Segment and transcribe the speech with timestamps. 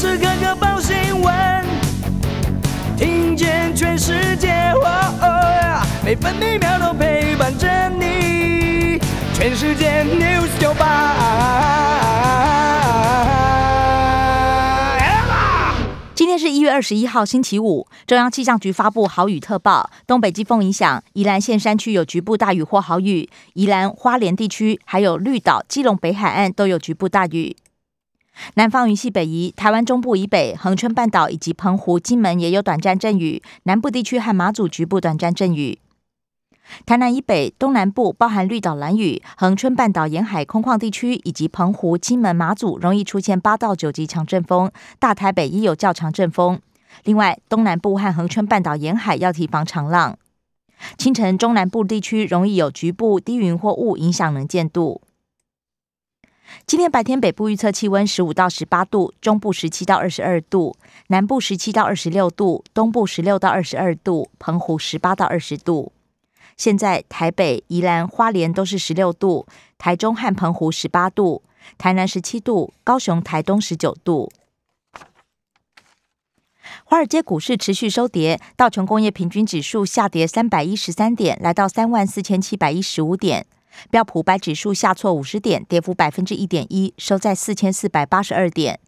[0.00, 1.64] 时刻刻报新闻，
[2.96, 4.72] 听见全世界，
[6.02, 8.98] 每分每秒都陪伴着你。
[9.34, 10.72] 全世界 news 九
[16.14, 17.86] 今天是一月二十一号，星期五。
[18.06, 27.54] 中央气象局发布豪雨特报，东北季风影响，宜兰县山区有局部大雨或豪雨，宜兰花莲地区还有绿岛、基隆北海岸都有局部大雨。
[28.54, 35.78] 南方云系北移，台湾中部以北、恒春半岛以及澎湖、金门也有短暂阵雨，南部地区和马祖局部短暂阵雨。
[36.86, 46.60] 台南以北、东南部包含绿岛、蓝屿、恒春半岛沿海空旷地区以及澎湖、金门、马祖，容易出现八到九级强阵风，大台北也有较强阵风。
[47.04, 50.16] 另外，东南部和恒春半岛沿海要提防长浪。
[50.96, 55.02] 清晨中南部地区容易有局部低云或雾影响能见度。
[56.66, 60.76] 今天白天北部预测气温十五到十八度，中部十七到二十二度，
[61.08, 65.92] 南部十七到二十六度，东部十六到二十二度，澎湖十八到二十度。
[66.56, 69.46] 现在台北、宜兰花莲都是十六度，
[69.78, 71.42] 台中和澎湖十八度，
[71.78, 74.30] 台南十七度，高雄、台东十九度。
[76.84, 83.46] 华尔街股市持续收跌，道琼工业平均指数下跌三百一十三点，来到三万四千七百一十五点。
[83.90, 88.80] 标普白指数下挫五十点，跌幅百分之一点一，收在四千四百八十二点。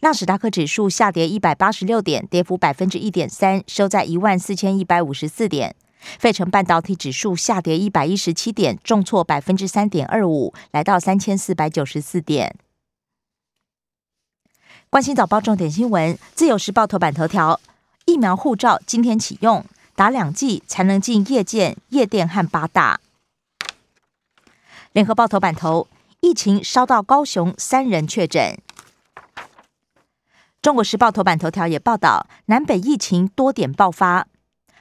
[0.00, 5.74] 纳斯达克指数下跌一百八十六点，跌幅百分之一点三，收在一万四千一百五十四点。
[6.18, 12.54] 费城半导体指数下跌一百一十七点，重挫百分之三点二五，来到三千四百九十四点。
[14.90, 17.60] 关心早报重点新闻，自由时报头版头条：
[18.04, 19.64] 疫苗护照今天启用，
[19.96, 23.00] 打两剂才能进夜间、夜店和八大。
[24.98, 25.86] 联合报头版头，
[26.18, 28.58] 疫情烧到高雄，三人确诊。
[30.60, 34.26] 中国时报头版头条也报道，南北疫情多点爆发，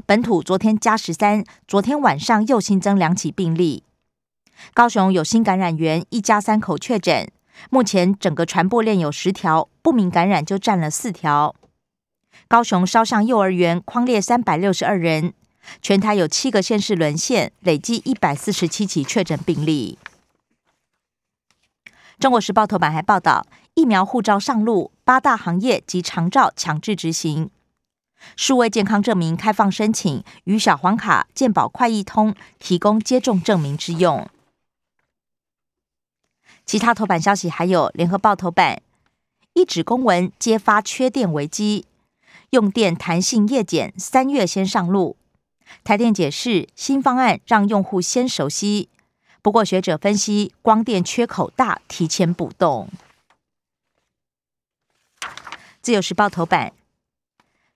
[0.08, 3.84] 本土昨天加十三，昨天晚上又新增两起病例。
[4.74, 7.30] 高雄有新感染源，一家三口确诊，
[7.70, 11.54] 目前整个传播链有十条，不明感染就占了四条。
[12.48, 15.36] 高雄烧向幼儿园，框列三百六十二人。
[15.82, 20.00] 全台有七个县市沦陷，累计一百四十七起确诊病例。
[22.20, 23.46] 中国时报头版还报道，
[23.76, 27.52] 疫苗护照上路，八大行业及长照强制执行，
[28.36, 34.28] 数位健康证明开放申请，与小黄卡、健保快易通提供接种证明之用。
[36.66, 38.82] 其他头版消息还有，联合报头版
[39.54, 41.86] 一纸公文揭发缺电危机，
[42.50, 45.18] 用电弹性夜检，三月先上路。
[45.84, 48.90] 台电解释，新方案让用户先熟悉。
[49.48, 52.90] 不过学者分析，光电缺口大，提前补洞。
[55.82, 56.74] 自由时报头版：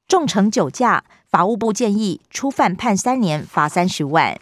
[0.06, 4.38] 重乘酒驾，法务部建议初犯判三年，罚三十万。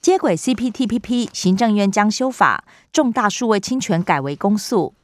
[0.00, 2.62] 接轨 CPTPP，行政院将修法，
[2.92, 4.94] 重大数位侵权改为公诉。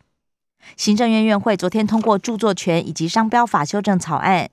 [0.77, 4.49] 行政院院会昨天通过著作权以及商标法修正草案。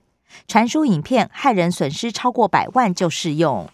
[0.48, 3.70] 传输影片害人损失超过百万就适用。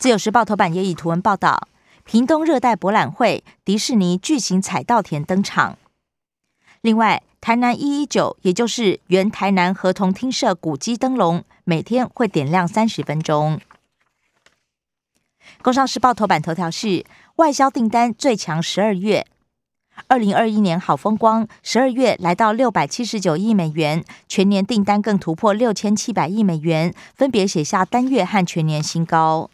[0.00, 1.68] 自由时报头版也以图文报道：
[2.06, 5.76] 屏东热带博览会，迪士尼巨型彩稻田登场。
[6.80, 13.60] 另外，台南一一九，也就是原台南合同厅舍古迹灯笼，每天会点亮三十分钟。
[15.60, 17.04] 工商时报头版头条是
[17.36, 19.26] 外销订单最强十二月。
[20.06, 29.50] 二零二一年好风光，十二月来到六百七十九亿美元，全年订单更突破六千七百亿美元，分别写下单月和全年新高。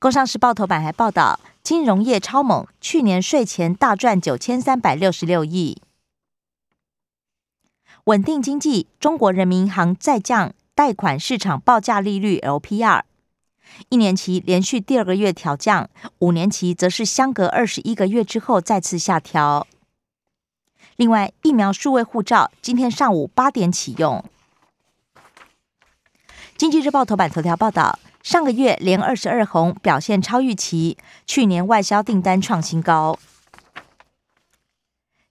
[0.00, 5.82] 工商时报头版还报道，金融业超猛，去年税前大赚九千三百六十六亿。
[8.04, 13.02] 稳定经济，中国人民银行再降贷款市场报价利率 LPR。
[13.88, 19.66] 一年期连续第二个月调降，五年期则是相隔二十一个月之后再次下调。
[20.94, 24.24] 另外，疫苗数位护照今天上午八点启用。
[26.56, 33.18] 经济日报头版头条报道，上个月连二十二红表现超预期，去年外销订单创新高。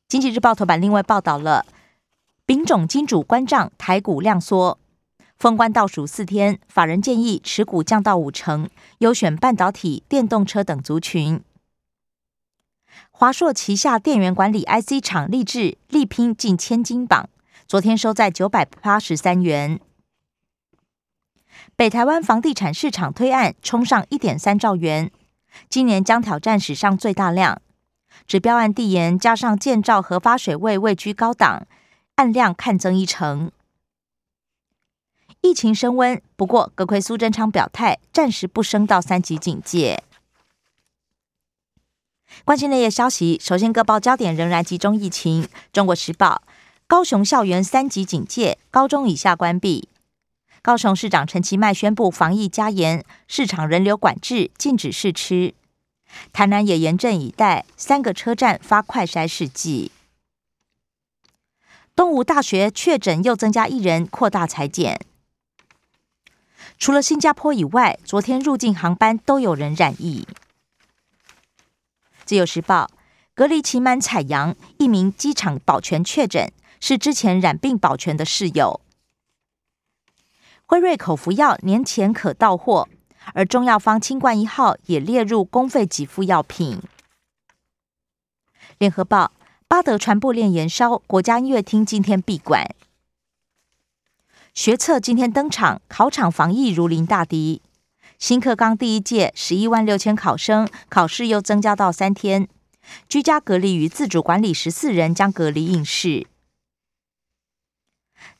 [0.07, 1.65] 经济日报头版另外报道了，
[2.45, 4.79] 丙种金主关账，台股量缩。
[5.37, 8.69] 封关倒数四天，法人建议持股降到五成，
[8.99, 11.43] 优选半导体、电动车等族群。
[13.11, 17.29] 华硕旗下电源管理 IC 厂立志力拼近千金榜，
[17.67, 19.79] 昨天收在九百八十三元。
[21.75, 25.11] 北台湾房地产市场推案冲上一点三兆元，
[25.69, 27.61] 今年将挑战史上最大量。
[28.25, 31.67] 指标案递延，加上建造核发水位位居高档，
[32.15, 33.51] 案量看增一成。
[35.41, 40.03] 疫情升温，不过葛奎苏贞昌表态，暂时不升到三级警戒。
[42.43, 45.47] 关心内页消息，首先各报焦点仍然集中疫情。
[45.71, 46.41] 中国时报：
[46.87, 49.87] 高雄校园三级警戒，高中以下关闭。
[50.67, 55.53] 高雄市长陈其迈宣布防疫加严，市场人流管制，禁止试吃。
[56.33, 59.93] 台南也严阵以待，三个车站发快筛试剂。
[61.95, 64.99] 东吴大学确诊又增加一人，扩大裁剪。
[66.77, 70.27] 除了新加坡以外，昨天入境航班都有人染疫。
[72.25, 72.91] 自由时报
[73.33, 78.81] 隔离期满采阳，一名机场保全确诊，是之前染病保全的室友。
[80.67, 82.89] 辉瑞口服药年前可到货。
[83.33, 86.81] 而中药方清冠一号也列入公费给付药品。
[88.77, 89.33] 联合报
[89.67, 92.73] 巴德传播链延烧，国家音乐厅今天闭馆。
[94.53, 97.61] 学测今天登场，考场防疫如临大敌。
[98.17, 102.47] 新课纲第一届十一万六千考生，考试又增加到三天，
[103.09, 106.27] 居家隔离与自主管理十四人将隔离应试。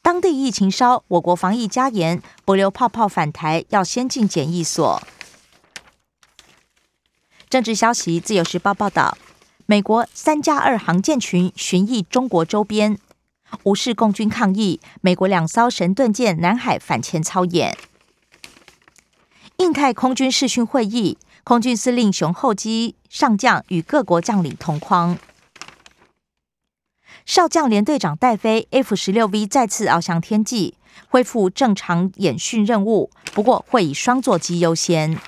[0.01, 5.01] 当地疫情烧，我国防疫加严，不留泡泡返台，要先进检疫所。
[7.49, 9.17] 政治消息，自由时报报道，
[9.65, 12.97] 美国三加二航舰群巡弋中国周边，
[13.63, 17.77] 无视共军抗议，美国两艘神盾舰南海反潜操演。
[19.57, 25.17] 印太空军视讯会议，空军司令熊厚基上将与各国将领同框。
[27.27, 30.75] 少将连队长戴飞 F 十六 V 再次翱翔天际，
[31.09, 35.19] 恢复正常演训任务，不过会以双座机优先。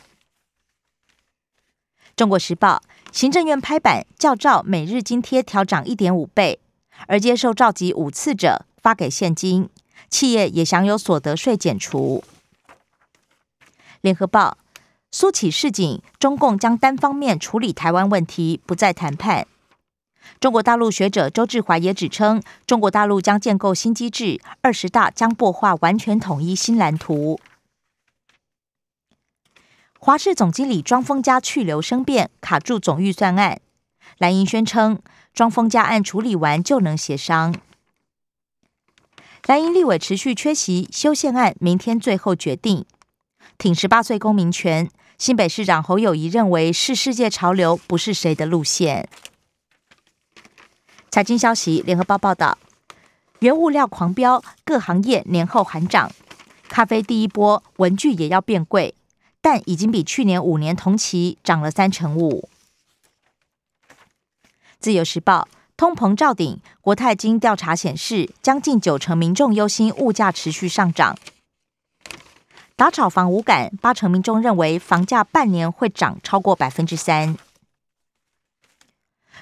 [2.16, 2.82] 中国时报
[3.12, 6.60] 行政院拍板，教照每日津贴调涨一点五倍，
[7.08, 9.70] 而接受召集五次者发给现金，
[10.10, 12.24] 企业也享有所得税减除。
[14.00, 14.58] 联合报
[15.12, 19.46] 苏起示警，中共将单方面处理台湾问题，不再谈判。
[20.40, 27.40] 中国大陆学者周志华也指称，中国大陆将建构新机制，二十大将擘画完全统一新蓝图。
[30.00, 33.60] 华视总经理庄丰家去留生变，卡住总预算案。
[34.18, 35.00] 蓝营宣称，
[35.34, 37.54] 庄丰家案处理完就能协商。
[39.46, 42.86] 蓝营立委持续缺席，修宪案明天最后决定。
[43.58, 49.10] 挺十八岁公民权，新北市长侯友谊认为是世界潮流，不是谁的路线。
[51.12, 52.58] 财经消息，联合报报道，
[53.40, 56.12] 原物料狂飙，各行业年后喊涨。
[56.68, 58.94] 咖啡第一波，文具也要变贵，
[59.42, 62.48] 但已经比去年五年同期涨了三成五。
[64.80, 71.18] 自由时报，通膨照顶，国泰金调查显示，将近九成民众忧心物价持续上涨。
[72.76, 77.36] 打炒房无感，八成民众认为房价半年会涨超过百分之三。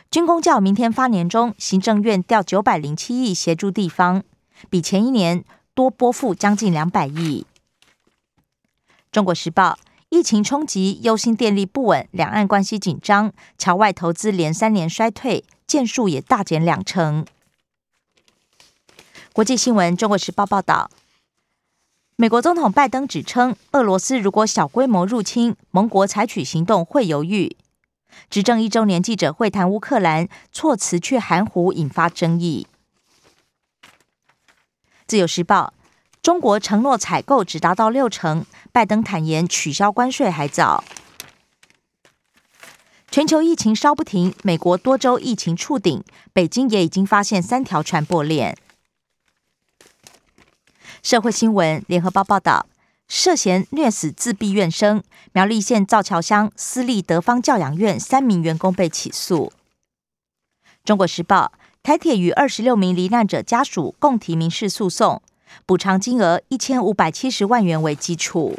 [0.10, 4.24] 军工教明天发年终，行政院调九百零七亿协助地方，
[4.70, 5.44] 比前一年
[5.74, 7.46] 多拨付将近两百亿。
[9.12, 9.78] 中国时报：
[10.10, 17.26] 疫情冲击，忧心电力不稳，两岸关系紧张，桥外投资连三年衰退，件数也大减两成。
[19.34, 20.90] 国际新闻：中国时报报道，
[22.16, 27.58] 美国总统拜登指称，俄罗斯如果小规模入侵，盟国采取行动会犹豫。
[28.30, 32.68] 执政一周年记者会谈乌克兰，措辞却含糊，引发争议。
[35.06, 35.74] 自由时报：
[36.22, 40.84] 中国承诺采购只达到六成，拜登坦言取消关税还早。
[43.10, 48.58] 全球疫情稍不停，美国多州疫情触顶，北京也已经发现三条传播链。
[51.02, 52.68] 社会新闻：联合报报道。
[53.08, 59.54] 涉嫌虐死自闭院生，苗栗县造桥乡私立德方教养院三名员工被起诉。
[60.84, 65.22] 中国时报：台铁与二十六名罹难者家属共提民事诉讼，
[65.66, 68.58] 补偿金额一千五百七十万元为基础。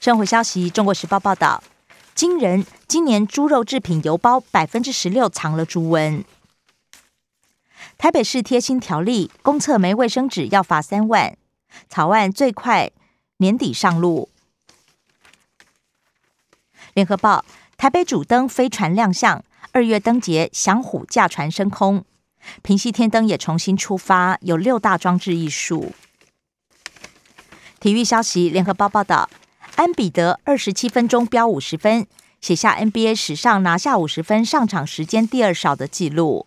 [0.00, 1.62] 生活消息：中国时报报道，
[2.14, 6.22] 惊人，今年猪肉制品油包百分之十六藏了猪瘟。
[7.98, 11.36] 台北市贴心条例，公厕没卫生纸要罚三万。
[11.88, 12.90] 草案最快
[13.38, 14.28] 年底上路。
[16.94, 17.44] 联合报：
[17.76, 22.04] 台北主灯飞船亮相，二月灯节祥虎驾船升空。
[22.62, 25.92] 平西天灯也重新出发，有六大装置艺术。
[27.80, 29.30] 体育消息：联合报报道，
[29.76, 32.06] 安比德二十七分钟飙五十分，
[32.40, 36.46] 写下 NBA 史上拿下五十分上场时间第二少的纪录。